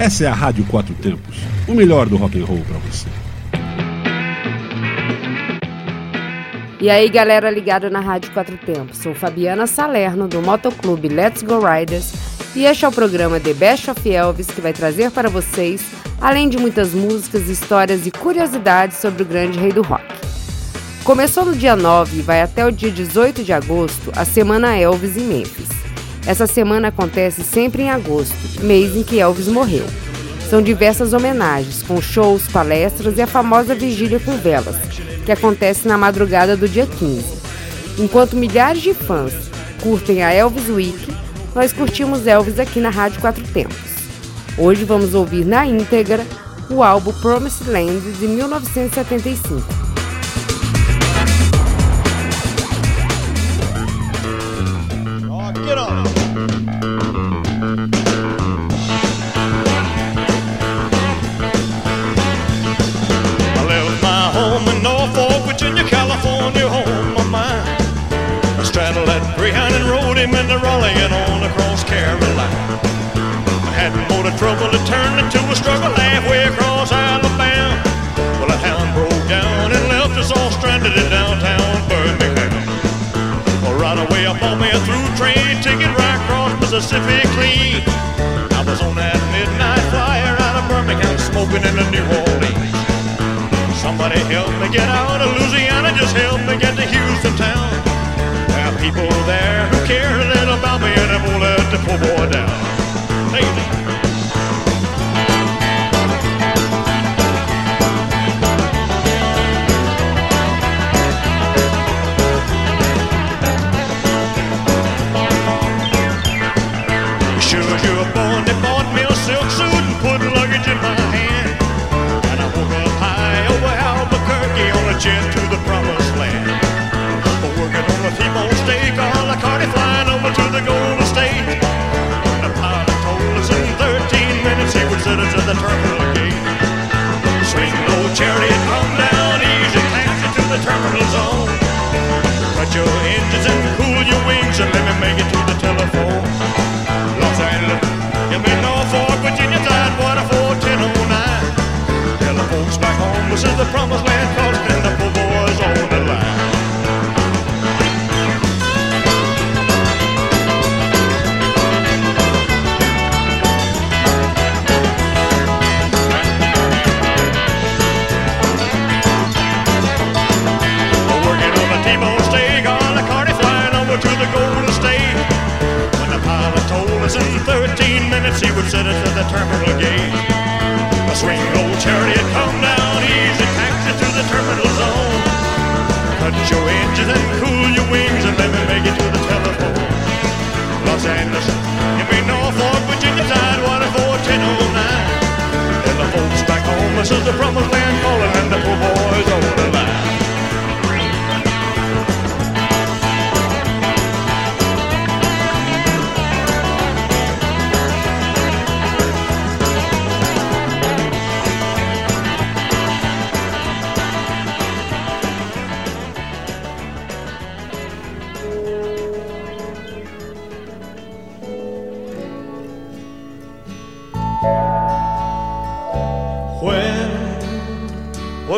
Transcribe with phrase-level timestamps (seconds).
[0.00, 1.36] Essa é a Rádio Quatro Tempos,
[1.68, 3.06] o melhor do rock and roll para você.
[6.80, 8.96] E aí, galera ligada na Rádio Quatro Tempos.
[8.96, 12.14] Sou Fabiana Salerno do Motoclube Let's Go Riders
[12.56, 15.84] e este é o programa The Best of Elvis que vai trazer para vocês,
[16.18, 20.06] além de muitas músicas, histórias e curiosidades sobre o grande rei do rock.
[21.04, 25.18] Começou no dia 9 e vai até o dia 18 de agosto a Semana Elvis
[25.18, 25.69] em Memphis.
[26.26, 29.86] Essa semana acontece sempre em agosto, mês em que Elvis morreu.
[30.48, 34.76] São diversas homenagens, com shows, palestras e a famosa vigília com velas,
[35.24, 37.24] que acontece na madrugada do dia 15.
[37.98, 39.32] Enquanto milhares de fãs
[39.82, 41.14] curtem a Elvis Week,
[41.54, 43.90] nós curtimos Elvis aqui na Rádio Quatro Tempos.
[44.58, 46.24] Hoje vamos ouvir na íntegra
[46.68, 49.89] o álbum Promised Land de 1975.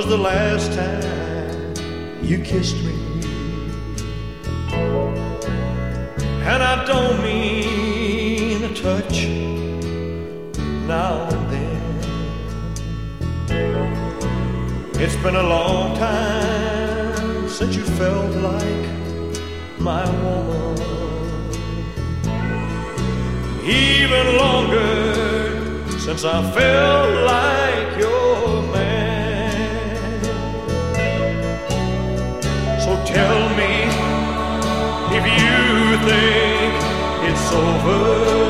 [0.02, 1.74] was the last time
[2.24, 2.94] you kissed me.
[6.52, 9.26] And I don't mean a touch
[10.88, 11.82] now and then.
[15.00, 18.88] It's been a long time since you felt like
[19.78, 20.78] my woman.
[23.64, 28.41] Even longer since I felt like your
[36.08, 38.41] it's over.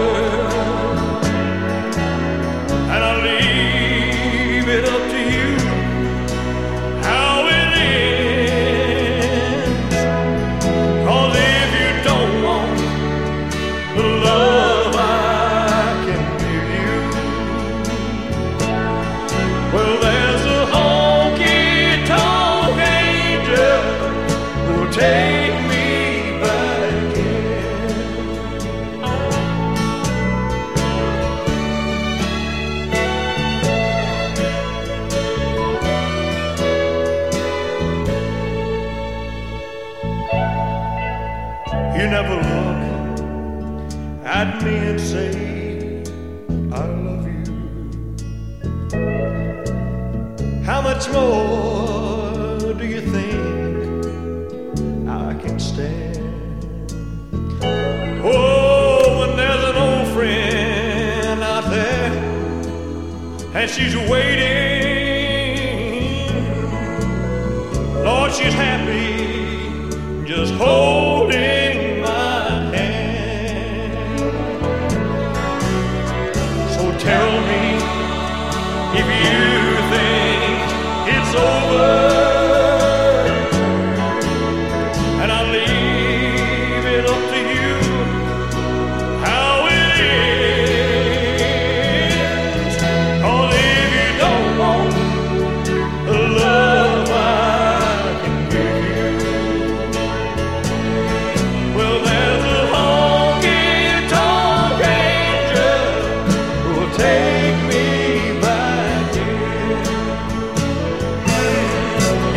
[63.62, 64.61] And she's waiting,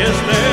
[0.05, 0.44] Yes, there's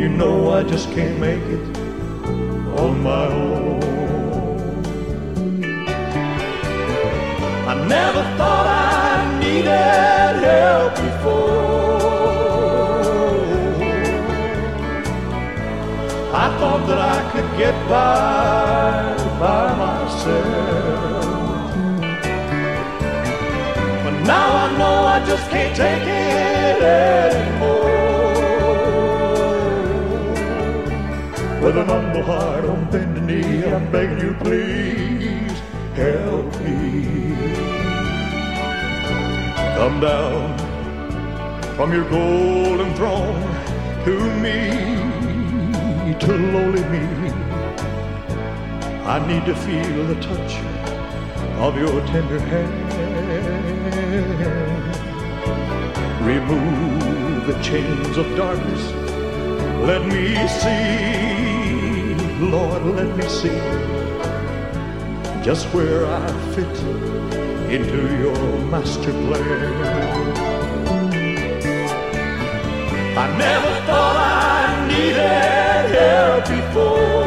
[0.00, 1.76] You know I just can't make it
[2.80, 3.82] on my own.
[7.68, 12.00] I never thought I needed help before.
[16.44, 21.24] I thought that I could get by by myself.
[24.04, 27.59] But now I know I just can't take it anymore.
[31.62, 35.58] With an humble heart on bended knee, I'm begging you, please
[35.94, 37.36] help me.
[39.76, 40.58] Come down
[41.76, 43.42] from your golden throne
[44.04, 44.14] to
[44.44, 44.58] me,
[46.18, 47.04] to lowly me.
[49.04, 50.54] I need to feel the touch
[51.66, 52.90] of your tender hand.
[56.24, 58.92] Remove the chains of darkness.
[59.82, 61.39] Let me see,
[62.40, 63.60] Lord, let me see
[65.44, 66.76] just where I fit
[67.70, 69.74] into your master plan.
[73.18, 77.20] I never thought I needed help before.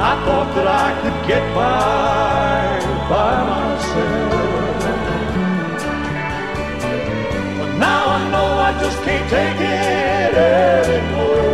[0.00, 2.53] I thought that I could get by
[8.80, 11.44] just can't take it anymore.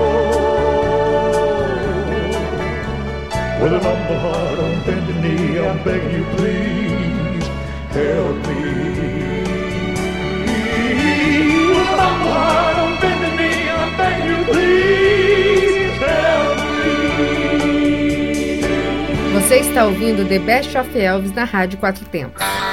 [3.60, 7.46] With an humble heart on bended knee, I'm begging you, please
[7.92, 8.60] help me.
[11.68, 17.00] With an humble heart on bended knee, I'm begging you, please help me.
[19.34, 22.69] Você está ouvindo The Best of Elvis na Rádio Quatro Tempos.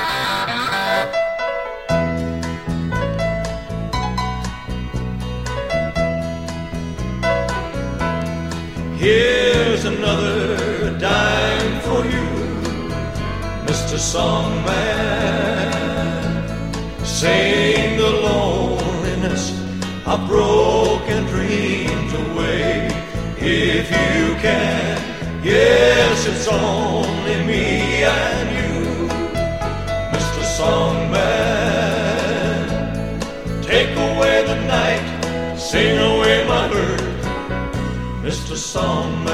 [9.08, 12.28] Here's another dime for you,
[13.66, 13.98] Mr.
[14.12, 14.68] Songman.
[17.06, 19.44] Sing the loneliness
[20.06, 22.92] of broken dreams away
[23.38, 24.98] if you can.
[25.42, 29.08] Yes, it's only me and you,
[30.16, 30.42] Mr.
[30.58, 31.16] Songman.
[33.64, 35.06] Take away the night,
[35.58, 37.07] sing away my hurt.
[38.28, 38.58] Mr.
[38.58, 39.30] Songman.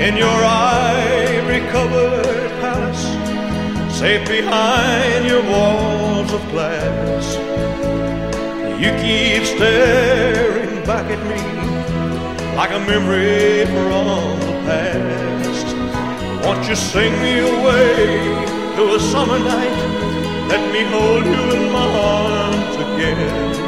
[0.00, 0.40] In your
[0.72, 3.04] ivory covered palace,
[3.94, 7.26] safe behind your walls of glass,
[8.80, 11.40] you keep staring back at me
[12.56, 15.66] like a memory from the past.
[16.46, 18.16] Won't you sing me away
[18.76, 19.78] to a summer night?
[20.48, 23.65] Let me hold you in my arms again.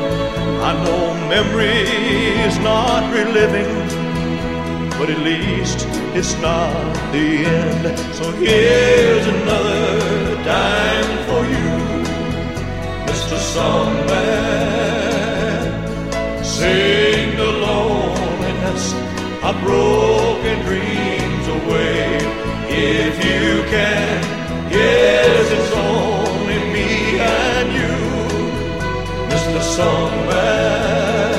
[0.61, 3.73] I know memory's not reliving,
[4.99, 5.87] but at least
[6.17, 6.73] it's not
[7.13, 7.99] the end.
[8.17, 11.71] So here's another dime for you,
[13.07, 13.39] Mr.
[13.55, 14.45] Songman.
[16.45, 18.95] Sing the loneliness
[19.45, 22.19] of broken dreams away
[22.69, 24.23] if you can.
[24.73, 26.18] Yes, it's only
[29.79, 31.35] Songman.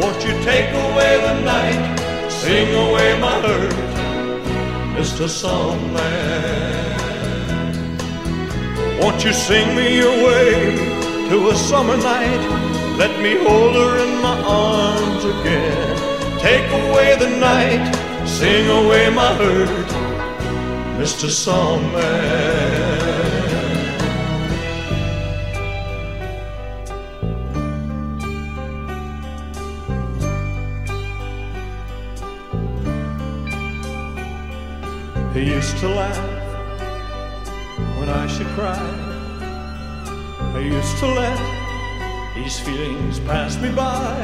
[0.00, 1.82] Won't you take away the night,
[2.30, 3.74] sing away my hurt,
[4.96, 5.24] Mr.
[5.28, 6.04] Songman?
[8.98, 10.52] Won't you sing me away
[11.28, 12.42] to a summer night?
[12.96, 15.96] Let me hold her in my arms again.
[16.40, 17.84] Take away the night,
[18.26, 19.88] sing away my hurt,
[20.98, 21.28] Mr.
[21.28, 22.83] Songman.
[35.44, 36.16] He used to laugh
[37.98, 38.80] when I should cry.
[40.54, 41.38] I used to let
[42.34, 44.14] these feelings pass me by.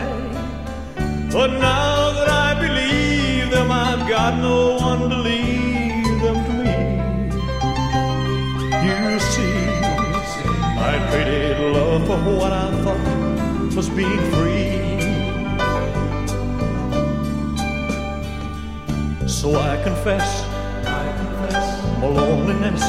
[1.31, 6.79] But now that I believe them, I've got no one to leave them to me.
[8.87, 9.69] You see,
[10.89, 14.71] I traded love for what I thought was being free.
[19.29, 20.47] So I confess,
[22.01, 22.83] my loneliness,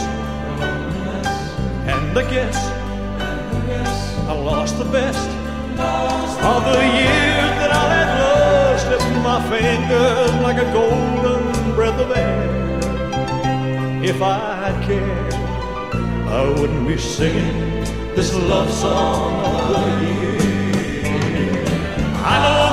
[1.92, 2.56] and I guess
[4.30, 5.28] I lost the best
[5.78, 12.00] of the years that I let love slip from my fingers like a golden breath
[12.00, 12.50] of air.
[14.02, 17.84] If I cared, I wouldn't be singing
[18.16, 20.42] this love song of the year.
[22.24, 22.71] I know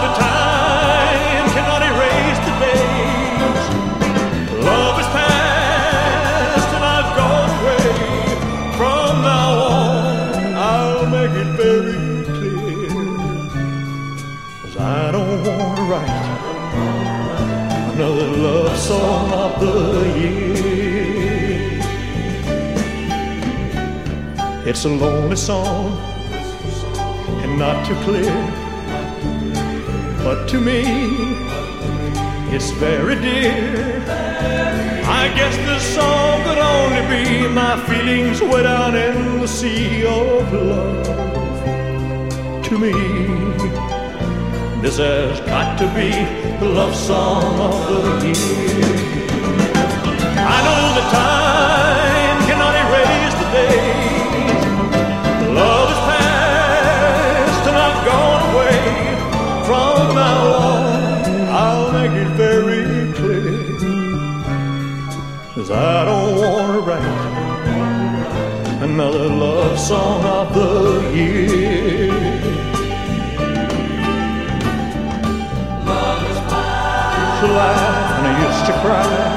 [19.61, 20.49] the year.
[24.67, 25.97] It's a lonely song
[27.43, 28.35] and not too clear.
[30.23, 30.83] But to me,
[32.55, 34.05] it's very dear.
[35.21, 40.53] I guess this song could only be my feelings way down in the sea of
[40.53, 41.07] love.
[42.65, 42.93] To me,
[44.83, 46.11] this has got to be
[46.61, 49.18] the love song of the year.
[50.99, 54.63] The time cannot erase the days.
[55.55, 58.81] Love is past and I've gone away.
[59.69, 61.23] From now on,
[61.63, 63.79] I'll make it very clear.
[65.55, 67.21] Cause I don't want to write
[68.83, 72.13] another love song of the year.
[75.85, 76.25] Love
[77.41, 79.28] to laugh and I used to cry.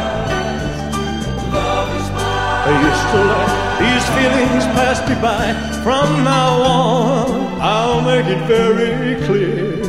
[3.11, 5.53] To let these feelings pass me by.
[5.83, 9.81] From now on, I'll make it very clear.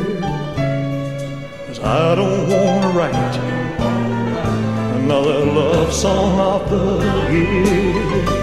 [1.66, 3.36] Cause I don't want to write
[5.02, 8.41] another love song of the year.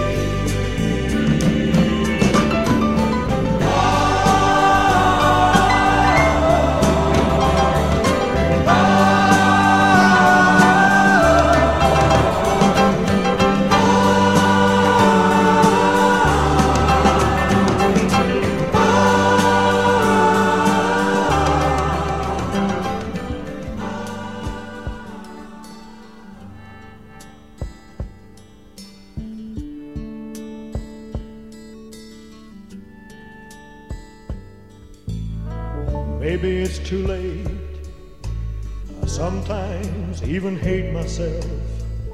[40.29, 41.43] Even hate myself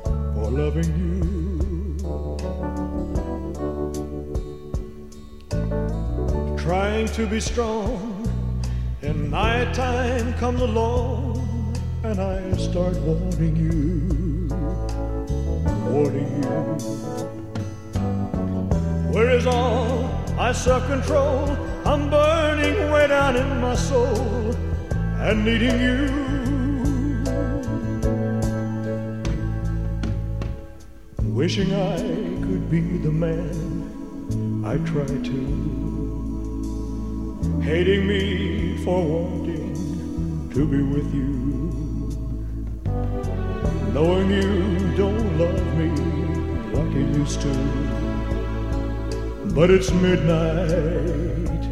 [0.06, 1.12] for loving you.
[6.58, 8.26] Trying to be strong,
[9.02, 14.48] and nighttime comes along, and I start wanting you,
[15.92, 16.50] wanting you.
[19.12, 20.08] Where is all
[20.38, 21.50] my self control?
[21.86, 24.56] I'm burning way down in my soul
[25.20, 26.25] and needing you.
[31.46, 31.98] Wishing I
[32.44, 35.40] could be the man I try to.
[37.62, 41.30] hating me for wanting to be with you,
[43.94, 44.50] knowing you
[44.98, 45.92] don't love me
[46.74, 47.54] like you used to.
[49.54, 51.64] But it's midnight.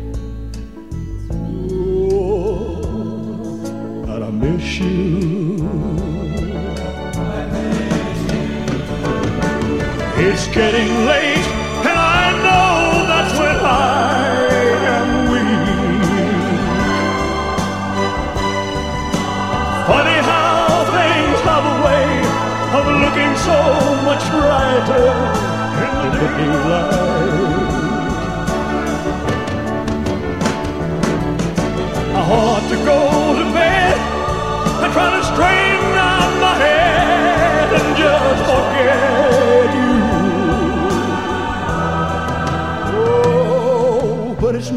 [2.11, 2.77] Oh,
[4.11, 5.22] and I miss you.
[10.33, 11.45] It's getting late,
[11.85, 14.33] and I know that's when I
[14.97, 16.57] am weak.
[19.85, 22.09] Funny how things have a way
[22.77, 23.59] of looking so
[24.09, 25.05] much brighter
[25.85, 27.52] in the daylight.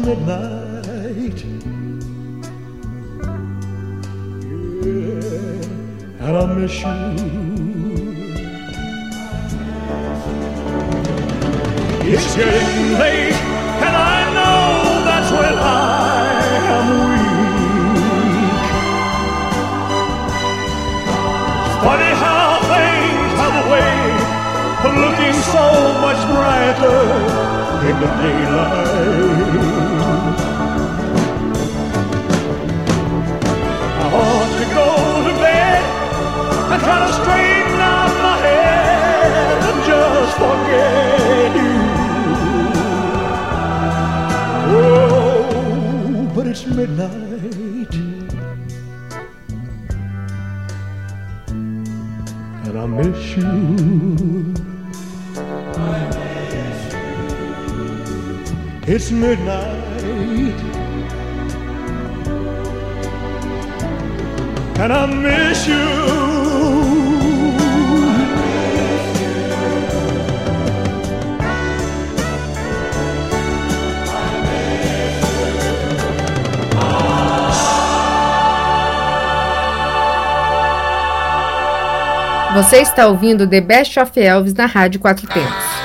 [0.07, 1.39] Midnight.
[4.85, 6.95] Yeah, and I miss you.
[12.09, 13.39] It's getting late,
[13.85, 15.75] and I know that's when I
[16.77, 18.65] am weak.
[21.83, 23.95] Funny how things have a way
[24.87, 25.65] of looking so
[25.99, 27.46] much brighter
[27.89, 29.57] in the daylight.
[34.03, 34.87] I ought to go
[35.27, 35.83] to bed
[36.71, 41.75] and try to straighten out my head and just forget you.
[44.75, 47.93] Oh, but it's midnight.
[52.65, 54.46] And I miss you.
[58.99, 59.53] It's midnight.
[64.79, 65.75] And I miss you.
[82.55, 85.76] Você está ouvindo The Best of Elvis na Rádio Quatro Tempos.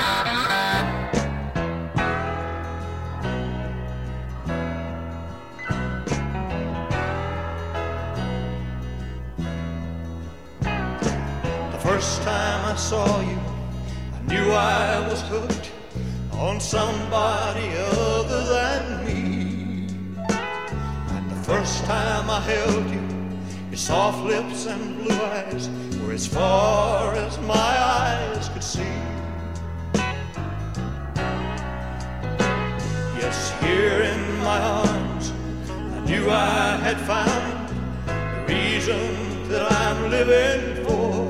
[34.42, 35.32] My arms,
[35.70, 37.68] I knew I had found
[38.06, 41.28] the reason that I'm living for.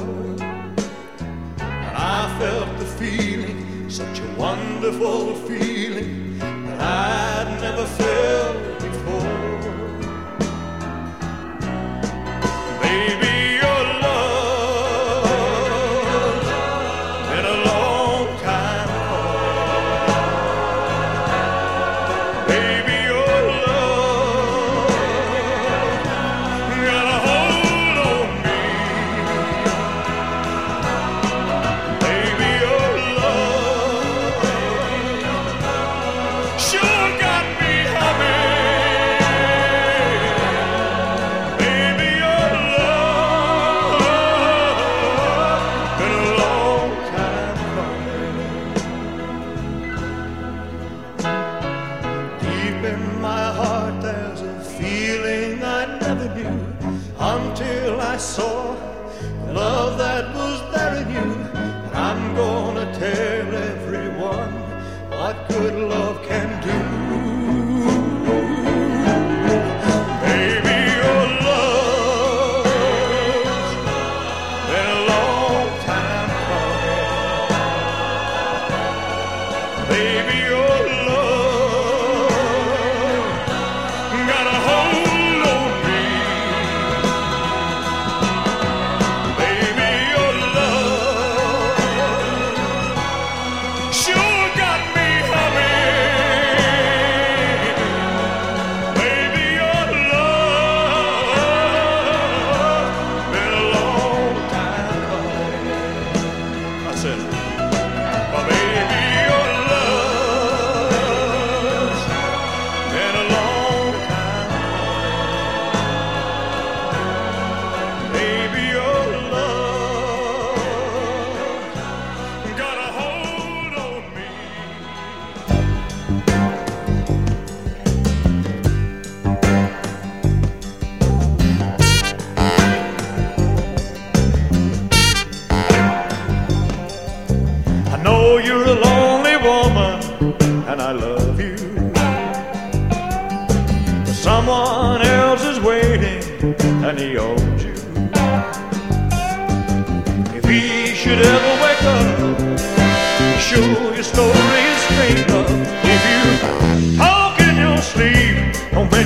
[1.61, 8.72] And I felt the feeling, such a wonderful feeling that I'd never felt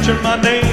[0.07, 0.66] mention my name.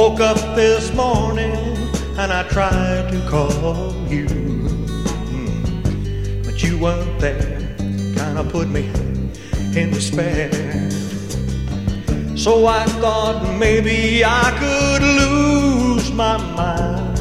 [0.00, 1.54] Woke up this morning
[2.16, 4.28] and I tried to call you,
[5.30, 6.42] Mm.
[6.42, 7.58] but you weren't there.
[8.18, 8.84] Kinda put me
[9.80, 10.48] in despair.
[12.34, 17.18] So I thought maybe I could lose my mind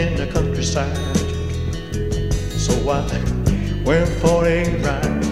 [0.00, 1.16] in the countryside.
[2.66, 3.02] So I
[3.88, 5.24] went for a ride,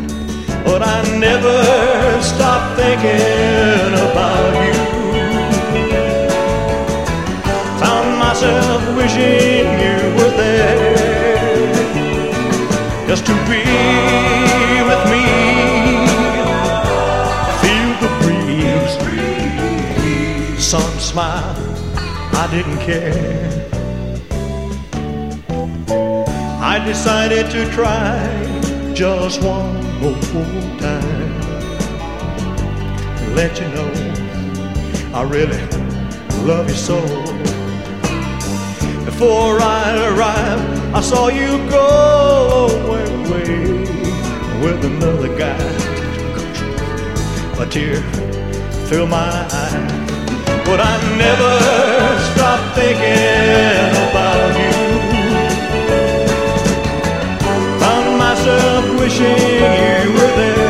[0.64, 1.58] but I never
[2.32, 5.01] stopped thinking about you.
[8.42, 10.96] Myself wishing you were there
[13.06, 13.62] just to be
[14.88, 15.24] with me.
[17.62, 18.94] Feel the breeze,
[20.64, 21.54] sun smile.
[22.34, 23.68] I didn't care.
[26.60, 28.18] I decided to try
[28.92, 30.20] just one more
[30.80, 31.32] time.
[33.36, 33.90] Let you know
[35.14, 35.60] I really
[36.44, 37.31] love you so.
[39.12, 43.04] Before I arrived, I saw you go away,
[44.62, 45.62] with another guy.
[47.62, 48.00] A tear
[48.88, 50.94] filled my eye, but I
[51.24, 51.52] never
[52.32, 54.72] stopped thinking about you.
[57.80, 59.38] Found myself wishing
[60.04, 60.61] you were there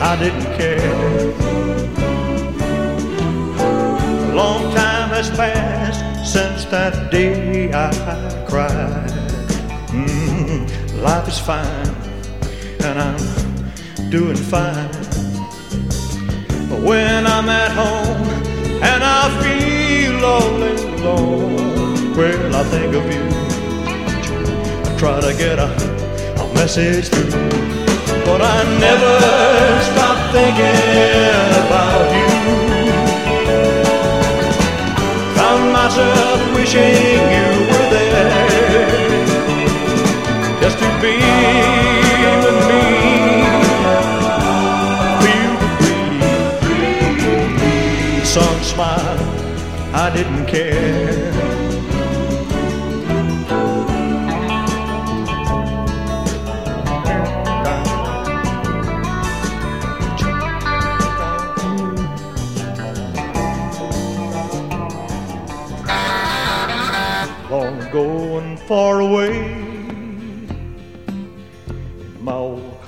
[0.00, 1.32] I didn't care.
[3.58, 7.90] A long time has passed since that day I
[8.48, 9.10] cried.
[9.88, 11.88] Mm, life is fine,
[12.84, 14.90] and I'm doing fine.
[16.68, 18.26] But when I'm at home
[18.82, 23.24] and I feel all alone, well, I think of you.
[24.84, 25.70] I try to get a,
[26.42, 27.85] a message through,
[28.26, 29.16] but I never
[29.90, 32.30] stop thinking about you.
[35.36, 39.16] Found myself wishing you were there
[40.60, 41.16] just to be
[42.42, 42.84] with me.
[45.22, 45.68] Feel the
[47.62, 49.20] breeze, sun smile.
[49.94, 51.45] I didn't care.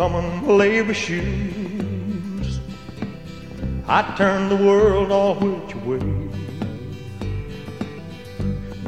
[0.09, 2.61] Common labor shoes.
[3.87, 6.01] I turned the world all which way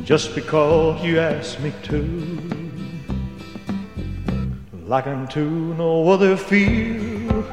[0.03, 2.01] just because you asked me to.
[4.87, 7.45] Like unto no other feel.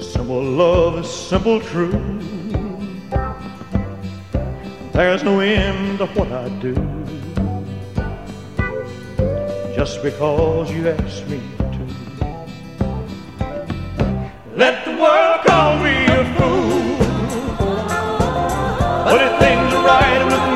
[0.00, 2.22] Simple love is simple truth.
[4.92, 6.74] There's no end to what I do.
[9.74, 11.55] Just because you asked me
[14.56, 16.96] Let the world call me a fool.
[19.04, 20.55] But if things are right with me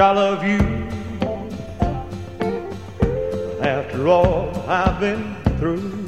[0.00, 0.58] I love you.
[3.60, 6.04] After all I've been through,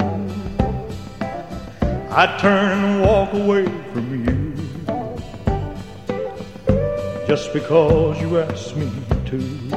[2.10, 4.50] I turn and walk away from you
[7.26, 8.90] just because you asked me
[9.26, 9.69] to.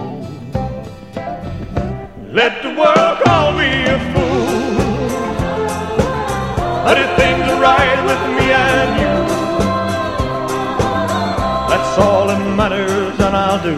[13.64, 13.70] Do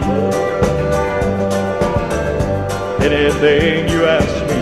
[3.04, 4.60] anything you ask me.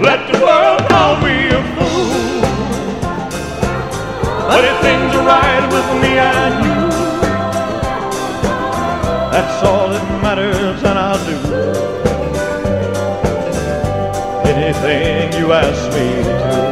[0.00, 2.40] Let the world call me a fool,
[4.48, 6.80] but if things are right with me and you,
[9.30, 11.38] that's all that matters, and I'll do
[14.48, 16.65] anything you ask me to.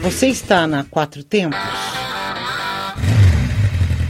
[0.00, 1.87] Você está na Quatro Tempos?